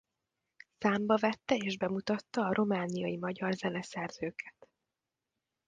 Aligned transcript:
Számba 0.77 1.17
vette 1.17 1.55
és 1.55 1.77
bemutatta 1.77 2.45
a 2.47 2.53
romániai 2.53 3.17
magyar 3.17 3.53
zeneszerzőket. 3.53 4.69